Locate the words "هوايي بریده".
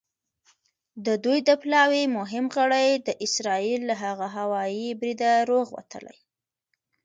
4.37-5.31